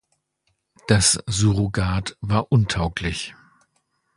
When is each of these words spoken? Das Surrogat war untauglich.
Das 0.87 1.19
Surrogat 1.27 2.17
war 2.21 2.51
untauglich. 2.51 3.35